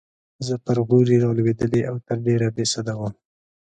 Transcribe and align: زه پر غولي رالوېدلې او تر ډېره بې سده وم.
زه 0.45 0.55
پر 0.65 0.77
غولي 0.87 1.17
رالوېدلې 1.23 1.81
او 1.89 1.95
تر 2.07 2.17
ډېره 2.25 2.47
بې 2.55 2.65
سده 2.73 2.93
وم. 2.99 3.13